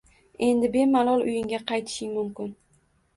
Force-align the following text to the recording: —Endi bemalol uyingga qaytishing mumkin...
—Endi 0.45 0.69
bemalol 0.75 1.25
uyingga 1.27 1.59
qaytishing 1.73 2.09
mumkin... 2.17 2.49